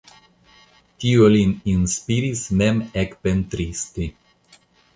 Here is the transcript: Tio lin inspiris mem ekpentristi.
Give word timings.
Tio 1.03 1.27
lin 1.33 1.53
inspiris 1.75 2.43
mem 2.63 2.81
ekpentristi. 3.05 4.11